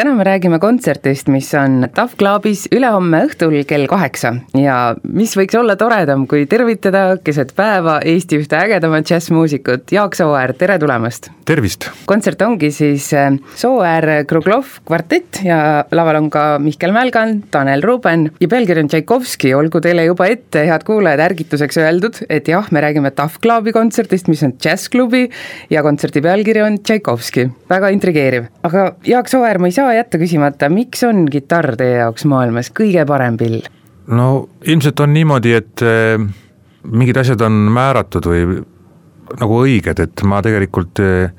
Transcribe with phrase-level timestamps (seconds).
[0.00, 5.58] täna me räägime kontserdist, mis on Tough Clubis ülehomme õhtul kell kaheksa ja mis võiks
[5.60, 11.28] olla toredam, kui tervitada keset päeva Eesti ühte ägedamat džässmuusikut, Jaak Sooäär, tere tulemast!
[11.44, 11.90] tervist!
[12.08, 15.58] kontsert ongi siis äh, Sooäär Kruglov kvartett ja
[15.92, 20.64] laval on ka Mihkel Mälgan, Tanel Ruben ja pealkiri on Tšaikovski, olgu teile juba ette,
[20.70, 25.26] head kuulajad, ärgituseks öeldud, et jah, me räägime Tough Clubi kontserdist, mis on džässklubi
[25.76, 28.48] ja kontserdi pealkiri on Tšaikovski, väga intrigeeriv.
[28.64, 32.70] aga Jaak Sooäär, ma ei saa saa jätta küsimata, miks on kitarr teie jaoks maailmas
[32.74, 33.60] kõige parem pill?
[34.10, 36.14] no ilmselt on niimoodi, et äh,
[36.86, 38.60] mingid asjad on määratud või
[39.40, 41.32] nagu õiged, et ma tegelikult äh,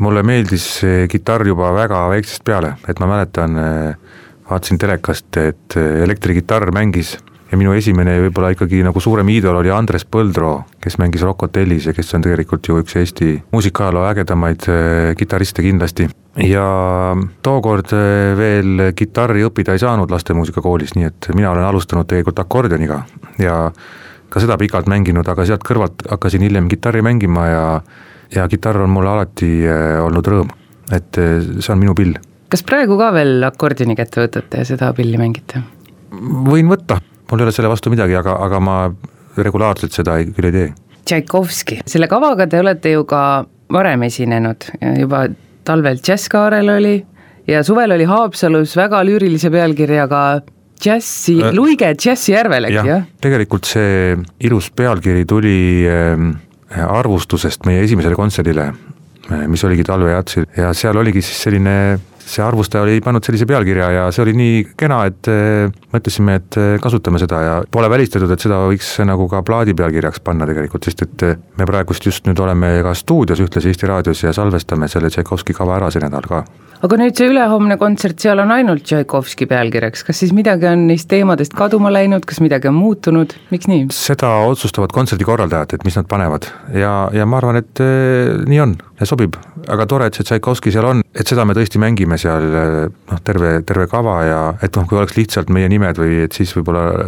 [0.00, 0.66] mulle meeldis
[1.12, 4.14] kitarr juba väga väiksest peale, et ma mäletan äh,,
[4.48, 7.18] vaatasin telekast, et elektrikitarr mängis
[7.50, 11.88] ja minu esimene võib-olla ikkagi nagu suurem iidol oli Andres Põldro, kes mängis Rock Hotellis
[11.88, 16.08] ja kes on tegelikult ju üks Eesti muusikaajaloo ägedamaid äh, kitarriste kindlasti.
[16.46, 16.66] ja
[17.42, 23.02] tookord äh, veel kitarri õppida ei saanud lastemuusikakoolis, nii et mina olen alustanud tegelikult akordioniga
[23.42, 23.58] ja
[24.30, 27.66] ka seda pikalt mänginud, aga sealt kõrvalt hakkasin hiljem kitarri mängima ja
[28.30, 30.54] ja kitarr on mulle alati äh, olnud rõõm,
[30.94, 32.14] et see on minu pill.
[32.50, 35.66] kas praegu ka veel akordioni kätte võtate ja seda pilli mängite?
[36.46, 38.76] võin võtta, mul ei ole selle vastu midagi, aga, aga ma
[39.40, 40.72] regulaarselt seda ei, küll ei tee.
[41.06, 43.22] Tšaikovski, selle kavaga te olete ju ka
[43.72, 44.66] varem esinenud,
[44.98, 45.24] juba
[45.66, 46.96] talvel Džässkaarel oli
[47.48, 50.22] ja suvel oli Haapsalus väga lüürilise pealkirjaga
[50.80, 53.00] džässi äh,, luige Džässijärvel, äkki jah ja??
[53.22, 54.14] tegelikult see
[54.46, 58.70] ilus pealkiri tuli äh, arvustusest meie esimesele kontserdile,
[59.30, 61.76] äh, mis oligi talvejatsil ja seal oligi siis selline
[62.30, 66.58] see arvustaja oli pannud sellise pealkirja ja see oli nii kena, et äh, mõtlesime, et
[66.60, 70.86] äh, kasutame seda ja pole välistatud, et seda võiks nagu ka plaadi pealkirjaks panna tegelikult,
[70.86, 74.88] sest et äh, me praegust just nüüd oleme ka stuudios ühtlasi Eesti Raadios ja salvestame
[74.90, 76.44] selle Tšaikovski kava ära see nädal ka
[76.84, 81.10] aga nüüd see ülehomne kontsert, seal on ainult Tšaikovski pealkirjaks, kas siis midagi on neist
[81.12, 83.88] teemadest kaduma läinud, kas midagi on muutunud, miks nii?
[83.94, 86.48] seda otsustavad kontserdikorraldajad, et mis nad panevad.
[86.76, 88.78] Ja, ja ma arvan, et eh, nii on.
[89.00, 89.36] Ja sobib,
[89.68, 93.58] aga tore, et see Tšaikovski seal on, et seda me tõesti mängime seal noh, terve,
[93.68, 97.06] terve kava ja et noh, kui oleks lihtsalt meie nimed või et siis võib-olla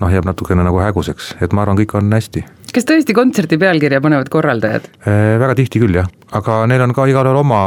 [0.00, 2.44] noh, jääb natukene nagu häguseks, et ma arvan, kõik on hästi.
[2.74, 4.88] Kas tõesti kontserdi pealkirja panevad korraldajad?
[5.02, 7.60] Äh, väga tihti küll jah, aga neil on ka igalühel oma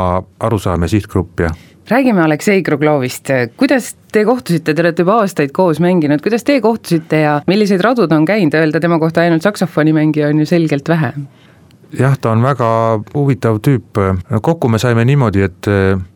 [0.44, 1.53] arusaam ja sihtgrupp ja
[1.90, 7.19] räägime Aleksei Kruglovist, kuidas te kohtusite, te olete juba aastaid koos mänginud, kuidas te kohtusite
[7.25, 11.12] ja milliseid radu ta on käinud, öelda tema kohta ainult saksofonimängija on ju selgelt vähe.
[12.00, 12.68] Jah, ta on väga
[13.13, 14.00] huvitav tüüp,
[14.42, 15.69] kokku me saime niimoodi, et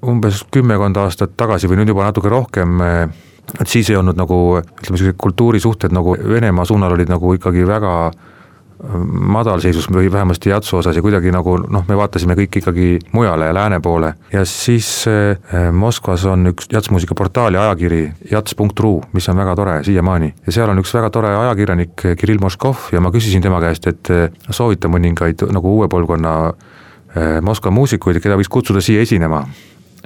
[0.08, 4.98] umbes kümmekond aastat tagasi või nüüd juba natuke rohkem et siis ei olnud nagu ütleme,
[4.98, 8.37] sellised kultuurisuhted nagu Venemaa suunal olid nagu ikkagi väga äh,
[9.38, 13.56] madalseisus või vähemasti Jatsu osas ja kuidagi nagu noh, me vaatasime kõik ikkagi mujale ja
[13.58, 19.38] lääne poole ja siis äh, Moskvas on üks jatsmuusika portaal ja ajakiri jats.ru, mis on
[19.38, 20.34] väga tore siiamaani.
[20.46, 24.14] ja seal on üks väga tore ajakirjanik Kirill Moškov ja ma küsisin tema käest, et
[24.14, 26.38] äh, soovita mõningaid nagu uue põlvkonna
[27.42, 29.40] Moskva muusikuid, keda võiks kutsuda siia esinema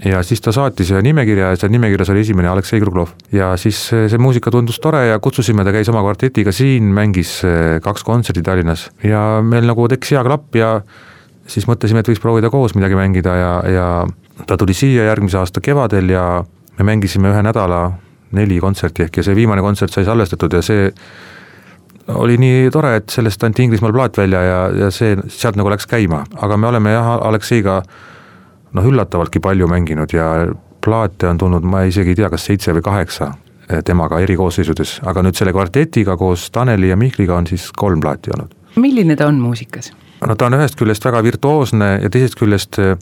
[0.06, 3.14] ja siis ta saatis nimekirja ja seal nimekirjas oli esimene Aleksei Kruglov.
[3.32, 7.80] ja siis see muusika tundus tore ja kutsusime, ta käis oma kvartetiga siin, mängis eh,
[7.84, 10.74] kaks kontserti Tallinnas ja meil nagu tekkis hea klapp ja
[11.48, 13.88] siis mõtlesime, et võiks proovida koos midagi mängida ja, ja
[14.48, 16.44] ta tuli siia järgmise aasta kevadel ja
[16.80, 17.92] me mängisime ühe nädala
[18.38, 20.88] neli kontserti ehk ja see viimane kontsert sai salvestatud ja see
[22.12, 25.86] oli nii tore, et sellest anti Inglismaal plaat välja ja, ja see sealt nagu läks
[25.88, 27.82] käima, aga me oleme jah, Alekseiga
[28.74, 30.28] noh, üllatavaltki palju mänginud ja
[30.84, 33.32] plaate on tulnud, ma isegi ei tea, kas seitse või kaheksa
[33.70, 38.02] eh, temaga eri koosseisudes, aga nüüd selle kvartetiga koos Taneli ja Mihkliga on siis kolm
[38.02, 38.56] plaati olnud.
[38.76, 39.92] milline ta on muusikas?
[40.28, 42.96] no ta on ühest küljest väga virtuoosne ja teisest küljest eh,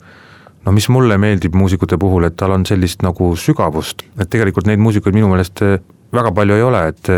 [0.66, 4.82] no mis mulle meeldib muusikute puhul, et tal on sellist nagu sügavust, et tegelikult neid
[4.82, 5.78] muusikuid minu meelest eh,
[6.12, 7.12] väga palju ei ole, et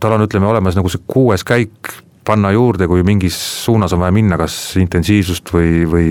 [0.00, 1.90] tal on, ütleme, olemas nagu see kuues käik
[2.24, 6.08] panna juurde, kui mingis suunas on vaja minna, kas intensiivsust või, või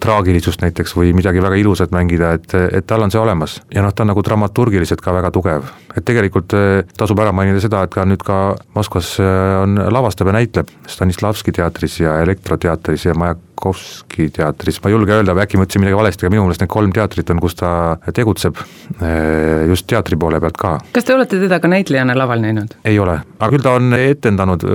[0.00, 3.58] traagilisust näiteks või midagi väga ilusat mängida, et, et tal on see olemas.
[3.74, 5.68] ja noh, ta on nagu dramaturgiliselt ka väga tugev.
[5.96, 8.38] et tegelikult eh, tasub ära mainida seda, et ka nüüd ka
[8.74, 14.96] Moskvas eh, on, lavastab ja näitleb Stanislavski teatris ja Elektroteatris ja Majakovski teatris, ma ei
[14.96, 17.58] julge öelda, äkki ma ütlesin midagi valesti, aga minu meelest need kolm teatrit on, kus
[17.58, 17.70] ta
[18.14, 18.60] tegutseb,
[19.00, 20.76] eh, just teatri poole pealt ka.
[20.92, 22.78] kas te olete teda ka näitlejana laval näinud?
[22.84, 24.66] ei ole, aga küll ta on etendanud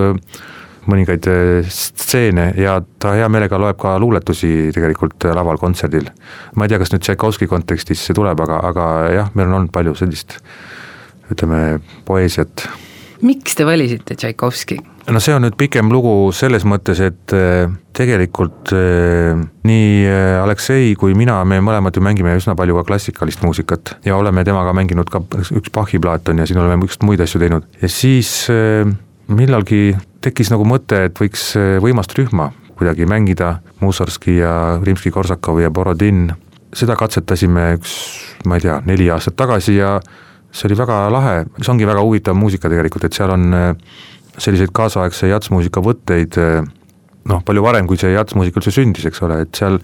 [0.90, 6.10] mõningaid äh, stseene ja ta hea meelega loeb ka luuletusi tegelikult äh, laval kontserdil.
[6.56, 9.76] ma ei tea, kas nüüd Tšaikovski kontekstis see tuleb, aga, aga jah, meil on olnud
[9.76, 10.40] palju sellist
[11.32, 12.66] ütleme, poeesiat.
[13.24, 14.80] miks te valisite Tšaikovski?
[15.14, 19.88] no see on nüüd pikem lugu selles mõttes, et äh, tegelikult nii
[20.42, 24.76] Aleksei kui mina, me mõlemad ju mängime üsna palju ka klassikalist muusikat ja oleme temaga
[24.76, 28.34] mänginud ka üks Bachi plaat on ja siin oleme üks muid asju teinud ja siis
[29.36, 29.94] millalgi
[30.24, 36.26] tekkis nagu mõte, et võiks eh, võimast rühma kuidagi mängida, Mussorgski ja Rimski-Korsakov ja Borodin,
[36.74, 37.94] seda katsetasime üks,
[38.50, 40.00] ma ei tea, neli aastat tagasi ja
[40.54, 43.70] see oli väga lahe, see ongi väga huvitav muusika tegelikult, et seal on eh,
[44.38, 46.66] selliseid kaasaegse jatsmuusika võtteid eh,
[47.30, 49.80] noh, palju varem, kui see jatsmuusika üldse sündis, eks ole, et seal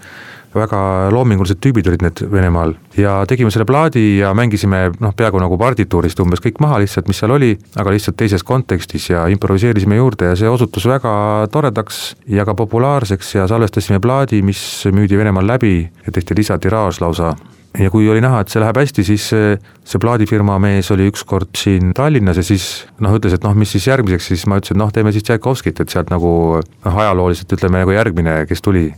[0.54, 2.74] väga loomingulised tüübid olid need Venemaal.
[2.98, 7.20] Ja tegime selle plaadi ja mängisime noh, peaaegu nagu partituurist umbes kõik maha lihtsalt, mis
[7.22, 11.12] seal oli, aga lihtsalt teises kontekstis ja improviseerisime juurde ja see osutus väga
[11.52, 14.60] toredaks ja ka populaarseks ja salvestasime plaadi, mis
[14.90, 15.74] müüdi Venemaal läbi
[16.06, 17.34] ja tehti lisatiraaž lausa.
[17.78, 21.92] Ja kui oli näha, et see läheb hästi, siis see, plaadifirma mees oli ükskord siin
[21.94, 22.64] Tallinnas ja siis
[22.98, 25.78] noh, ütles, et noh, mis siis järgmiseks, siis ma ütlesin, et noh, teeme siis Tšaikovskit,
[25.78, 28.88] et sealt nagu noh, ajalooliselt ütleme nagu järgmine, kes tuli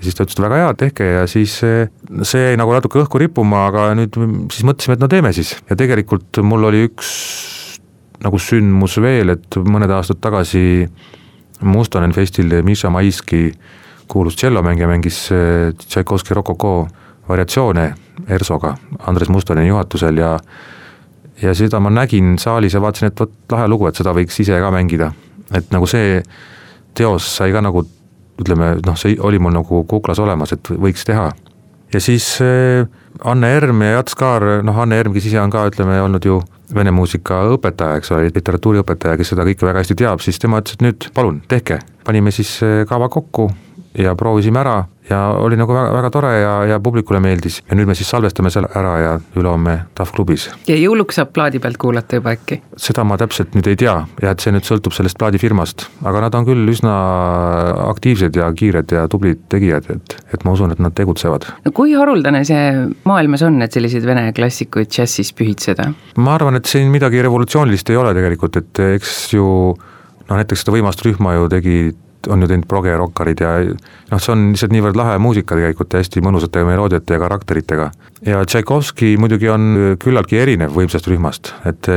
[0.00, 3.20] ja siis ta ütles, et väga hea, tehke ja siis see jäi nagu natuke õhku
[3.20, 4.16] rippuma, aga nüüd
[4.48, 7.10] siis mõtlesime, et no teeme siis ja tegelikult mul oli üks
[8.24, 10.88] nagu sündmus veel, et mõned aastad tagasi
[11.60, 13.50] Mustonen festil Miša Maiski,
[14.08, 15.18] kuulus tšellomängija, mängis
[15.84, 16.72] Tšaikovski Rokoko
[17.28, 17.90] variatsioone
[18.28, 18.72] ERSO-ga
[19.06, 20.38] Andres Mustoneni juhatusel ja
[21.42, 24.56] ja seda ma nägin saalis ja vaatasin, et vot lahe lugu, et seda võiks ise
[24.60, 25.12] ka mängida.
[25.54, 26.22] et nagu see
[26.94, 27.84] teos sai ka nagu
[28.40, 31.30] ütleme noh, see oli mul nagu kuklas olemas, et võiks teha.
[31.92, 32.86] ja siis äh,
[33.24, 36.40] Anne Erm ja Jats Kaar, noh Anne Erm, kes ise on ka ütleme olnud ju
[36.74, 40.78] vene muusika õpetaja, eks ole, literatuuriõpetaja, kes seda kõike väga hästi teab, siis tema ütles,
[40.78, 41.80] et nüüd palun, tehke.
[42.06, 43.50] panime siis äh, kava kokku
[43.98, 47.88] ja proovisime ära ja oli nagu väga, väga tore ja, ja publikule meeldis ja nüüd
[47.90, 50.46] me siis salvestame selle ära ja ülehomme TAF klubis.
[50.68, 52.60] ja jõuluks saab plaadi pealt kuulata juba äkki?
[52.78, 56.38] seda ma täpselt nüüd ei tea ja et see nüüd sõltub sellest plaadifirmast, aga nad
[56.38, 56.94] on küll üsna
[57.88, 61.48] aktiivsed ja kiired ja tublid tegijad, et, et ma usun, et nad tegutsevad.
[61.64, 62.68] no kui haruldane see
[63.08, 65.90] maailmas on, et selliseid vene klassikuid džässis pühitseda?
[66.22, 70.76] ma arvan, et siin midagi revolutsioonilist ei ole tegelikult, et eks ju noh, näiteks seda
[70.78, 75.18] võimast rühma ju tegid on ju teinud progerokkarid ja noh, see on lihtsalt niivõrd lahe
[75.22, 77.90] muusika tegelikult ja hästi mõnusate meloodiate ja karakteritega.
[78.26, 81.88] ja Tšaikovski muidugi on küllaltki erinev võimsast rühmast, et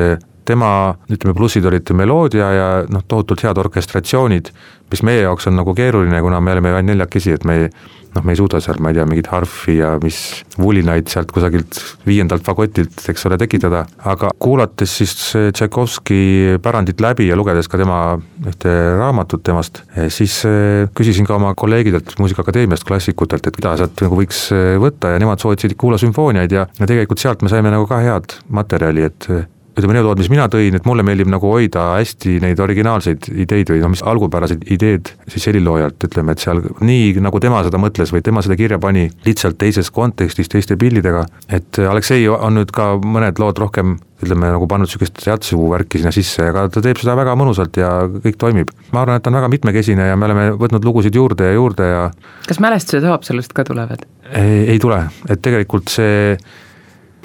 [0.45, 0.69] tema,
[1.11, 4.53] ütleme, plussid olid meloodia ja noh, tohutult head orkestratsioonid,
[4.91, 7.69] mis meie jaoks on nagu keeruline, kuna me oleme ainult neljakesi, et me ei
[8.13, 10.17] noh, me ei suuda seal, ma ei tea, mingit harfi ja mis
[10.59, 16.19] vulinaid sealt kusagilt viiendalt fagotilt, eks ole, tekitada, aga kuulates siis Tšaikovski
[16.63, 17.99] pärandit läbi ja lugedes ka tema
[18.45, 24.05] ühte raamatut temast, eh, siis eh, küsisin ka oma kolleegidelt Muusikaakadeemiast, klassikutelt, et mida sealt
[24.05, 27.73] nagu võiks eh, võtta ja nemad soovitasid kuula sümfooniaid ja, ja tegelikult sealt me saime
[27.73, 29.29] nagu ka head materjali, et
[29.73, 33.71] ütleme, need lood, mis mina tõin, et mulle meeldib nagu hoida hästi neid originaalseid ideid
[33.73, 38.13] või noh, mis algupärased ideed siis heliloojalt, ütleme, et seal nii, nagu tema seda mõtles
[38.13, 42.93] või tema seda kirja pani, lihtsalt teises kontekstis, teiste pildidega, et Aleksei on nüüd ka
[43.01, 47.15] mõned lood rohkem ütleme nagu pannud niisugust jatsu värki sinna sisse, aga ta teeb seda
[47.19, 47.91] väga mõnusalt ja
[48.23, 48.73] kõik toimib.
[48.93, 51.89] ma arvan, et ta on väga mitmekesine ja me oleme võtnud lugusid juurde ja juurde
[51.89, 52.03] ja
[52.48, 54.05] kas mälestused Haapsalust ka tulevad?
[54.33, 56.38] ei tule, et tegelikult see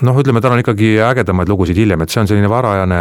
[0.06, 3.00] noh, ütleme, tal on ikkagi ägedamaid lugusid hiljem, et see on selline varajane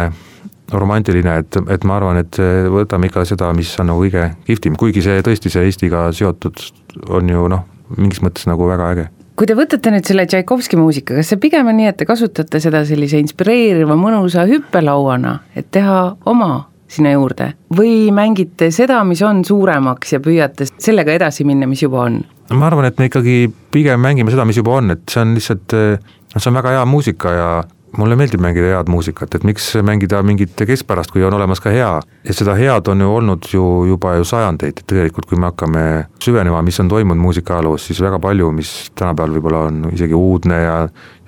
[0.72, 5.04] romantiline, et, et ma arvan, et võtame ikka seda, mis on nagu kõige kihvtim, kuigi
[5.04, 6.60] see tõesti, see Eestiga seotud
[7.08, 7.64] on ju noh,
[7.96, 9.06] mingis mõttes nagu väga äge
[9.38, 12.58] kui te võtate nüüd selle Tšaikovski muusika, kas see pigem on nii, et te kasutate
[12.62, 19.44] seda sellise inspireeriva mõnusa hüppelauana, et teha oma sinna juurde või mängite seda, mis on
[19.46, 22.22] suuremaks ja püüate sellega edasi minna, mis juba on?
[22.50, 25.76] ma arvan, et me ikkagi pigem mängime seda, mis juba on, et see on lihtsalt
[25.76, 27.50] noh, see on väga hea muusika ja
[27.96, 31.90] mulle meeldib mängida head muusikat, et miks mängida mingit keskpärast, kui on olemas ka hea.
[32.24, 35.84] ja seda head on ju olnud ju juba ju sajandeid, et tegelikult kui me hakkame
[36.24, 40.76] süvenema, mis on toimunud muusikaajaloos, siis väga palju, mis tänapäeval võib-olla on isegi uudne ja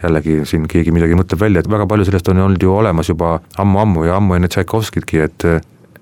[0.02, 3.38] jällegi siin keegi midagi mõtleb välja, et väga palju sellest on olnud ju olemas juba
[3.58, 5.48] ammu-ammu ja ammu enne Tšaikovskitki, et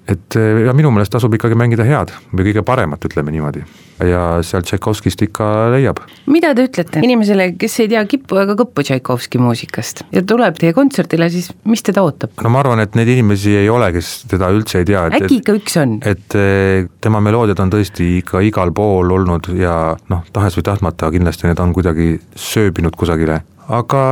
[0.09, 3.62] et ja minu meelest tasub ikkagi mängida head või kõige paremat, ütleme niimoodi.
[4.09, 6.00] ja sealt Tšaikovskist ikka leiab.
[6.27, 10.73] mida te ütlete inimesele, kes ei tea kippu ega kõppu Tšaikovski muusikast ja tuleb teie
[10.77, 12.33] kontserdile, siis mis teda ootab?
[12.43, 15.05] no ma arvan, et neid inimesi ei ole, kes teda üldse ei tea.
[15.19, 15.99] äkki ikka üks on?
[16.09, 16.38] et
[17.05, 19.75] tema meloodiad on tõesti ikka igal pool olnud ja
[20.09, 22.15] noh, tahes või tahtmata kindlasti need on kuidagi
[22.49, 24.03] sööbinud kusagile, aga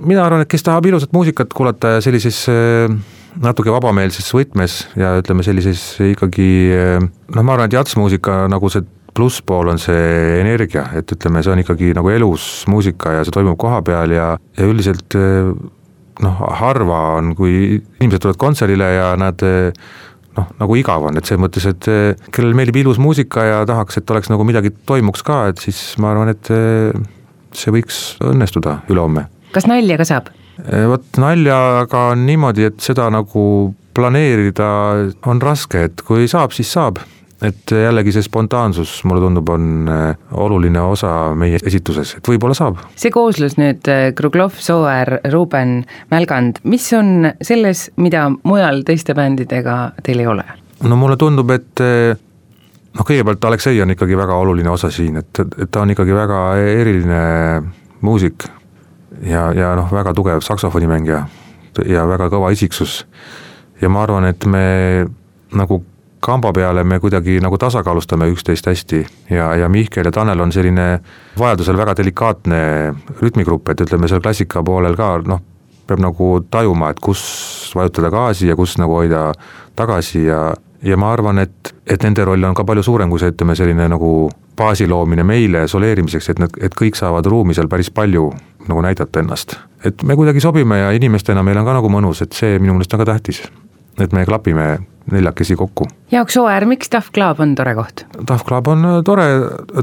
[0.00, 2.46] mina arvan, et kes tahab ilusat muusikat kuulata ja sellises
[3.40, 9.72] natuke vabameelses võtmes ja ütleme sellises ikkagi noh, ma arvan, et jatsmuusika nagu see plusspool
[9.72, 13.80] on see energia, et ütleme, see on ikkagi nagu elus muusika ja see toimub koha
[13.86, 15.16] peal ja, ja üldiselt
[16.20, 21.42] noh, harva on, kui inimesed tulevad kontserdile ja nad noh, nagu igav on, et selles
[21.42, 21.90] mõttes, et
[22.34, 26.14] kellel meeldib ilus muusika ja tahaks, et oleks nagu midagi toimuks ka, et siis ma
[26.14, 26.52] arvan, et
[27.56, 29.26] see võiks õnnestuda ülehomme.
[29.54, 30.30] kas nalja ka saab?
[30.68, 33.44] Eh, vot naljaga on niimoodi, et seda nagu
[33.96, 34.68] planeerida
[35.28, 37.02] on raske, et kui saab, siis saab.
[37.40, 42.82] et jällegi see spontaansus, mulle tundub, on eh, oluline osa meie esituses, et võib-olla saab.
[43.00, 49.78] see kooslus nüüd, eh, Kruglov, Sooäär, Ruben, Mälgand, mis on selles, mida mujal teiste bändidega
[50.04, 50.44] teil ei ole?
[50.84, 55.72] no mulle tundub, et noh, kõigepealt Aleksei on ikkagi väga oluline osa siin, et, et
[55.72, 57.24] ta on ikkagi väga eriline
[58.04, 58.50] muusik
[59.22, 61.22] ja, ja noh, väga tugev saksofonimängija
[61.86, 63.04] ja väga kõva isiksus.
[63.80, 65.06] ja ma arvan, et me
[65.56, 65.82] nagu
[66.20, 71.00] kamba peale me kuidagi nagu tasakaalustame üksteist hästi ja, ja Mihkel ja Tanel on selline
[71.38, 72.60] vajadusel väga delikaatne
[73.22, 75.40] rütmigrupp, et ütleme seal klassika poolel ka noh,
[75.88, 77.22] peab nagu tajuma, et kus
[77.74, 79.30] vajutada gaasi ja kus nagu hoida
[79.78, 80.50] tagasi ja,
[80.82, 83.88] ja ma arvan, et, et nende roll on ka palju suurem kui see, ütleme selline
[83.92, 84.12] nagu
[84.56, 88.30] baasi loomine meile soleerimiseks, et nad, et kõik saavad ruumi seal päris palju
[88.68, 89.56] nagu näidata ennast.
[89.84, 92.94] et me kuidagi sobime ja inimestena meil on ka nagu mõnus, et see minu meelest
[92.94, 93.42] on ka tähtis.
[94.00, 94.78] et me klapime
[95.10, 95.86] neljakesi kokku.
[96.12, 98.04] Jaak Sooäär, miks Tough Club on tore koht?
[98.26, 99.26] Tough Club on äh, tore,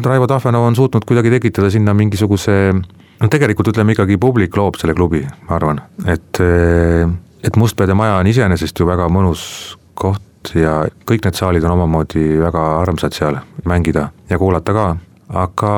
[0.06, 2.74] Raivo Tahvenov on suutnud kuidagi tekitada sinna mingisuguse
[3.22, 7.10] no tegelikult ütleme ikkagi publik loob selle klubi, ma arvan, et äh,
[7.44, 12.38] et Mustpeade maja on iseenesest ju väga mõnus koht ja kõik need saalid on omamoodi
[12.41, 14.88] väga armsad seal mängida ja kuulata ka.
[15.27, 15.70] Aga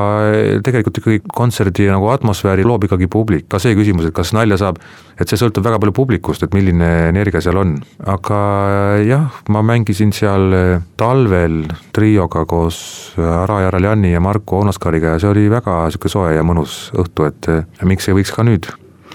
[0.62, 4.78] tegelikult ikkagi kontserdi nagu atmosfääri loob ikkagi publik, ka see küsimus, et kas nalja saab,
[5.18, 7.72] et see sõltub väga palju publikust, et milline energia seal on,
[8.14, 8.42] aga
[9.02, 10.54] jah, ma mängisin seal
[11.02, 11.64] talvel
[11.98, 12.78] trioga koos
[13.18, 17.50] Ara Jaraljani ja Marko Onoskariga ja see oli väga niisugune soe ja mõnus õhtu, et
[17.90, 18.70] miks ei võiks ka nüüd.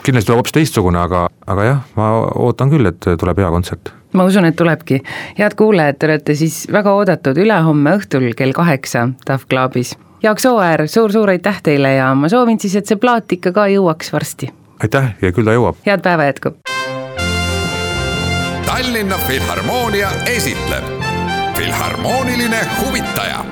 [0.04, 2.10] Kindlasti tuleb hoopis teistsugune, aga, aga jah, ma
[2.44, 5.00] ootan küll, et tuleb hea kontsert ma usun, et tulebki.
[5.38, 9.96] head kuulajad, te olete siis väga oodatud ülehomme õhtul kell kaheksa Tough Clubis.
[10.22, 13.66] Jaak Sooäär suur,, suur-suur aitäh teile ja ma soovin siis, et see plaat ikka ka
[13.72, 14.52] jõuaks varsti.
[14.82, 15.82] aitäh ja küll ta jõuab.
[15.86, 16.54] head päeva jätku.
[18.66, 20.84] Tallinna Filharmoonia esitleb
[21.54, 23.44] Filharmooniline huvitaja